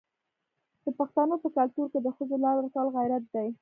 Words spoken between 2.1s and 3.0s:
ښځو لار ورکول